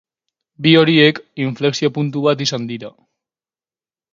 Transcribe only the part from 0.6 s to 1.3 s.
Bi horiek